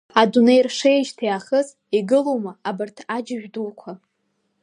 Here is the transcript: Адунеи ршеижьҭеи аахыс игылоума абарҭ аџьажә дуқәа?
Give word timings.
Адунеи 0.21 0.61
ршеижьҭеи 0.67 1.31
аахыс 1.31 1.67
игылоума 1.97 2.53
абарҭ 2.69 2.97
аџьажә 3.15 3.47
дуқәа? 3.53 3.91